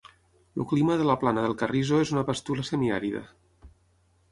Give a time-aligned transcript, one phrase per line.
[0.61, 3.25] El clima de la Plana del Carrizo és una pastura semiàrida.